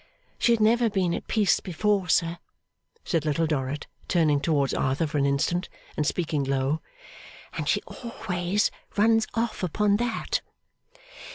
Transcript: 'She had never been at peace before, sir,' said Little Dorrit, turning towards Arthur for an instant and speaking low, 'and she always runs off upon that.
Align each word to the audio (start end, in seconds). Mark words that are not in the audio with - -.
'She 0.39 0.53
had 0.53 0.59
never 0.59 0.89
been 0.89 1.13
at 1.13 1.27
peace 1.27 1.59
before, 1.59 2.09
sir,' 2.09 2.39
said 3.03 3.23
Little 3.23 3.45
Dorrit, 3.45 3.85
turning 4.07 4.41
towards 4.41 4.73
Arthur 4.73 5.05
for 5.05 5.19
an 5.19 5.27
instant 5.27 5.69
and 5.95 6.07
speaking 6.07 6.43
low, 6.43 6.81
'and 7.53 7.69
she 7.69 7.83
always 7.83 8.71
runs 8.97 9.27
off 9.35 9.61
upon 9.61 9.97
that. 9.97 10.41